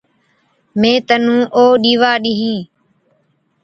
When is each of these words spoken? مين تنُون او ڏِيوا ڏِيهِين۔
مين 0.79 0.95
تنُون 1.07 1.41
او 1.55 1.63
ڏِيوا 1.83 2.11
ڏِيهِين۔ 2.23 2.59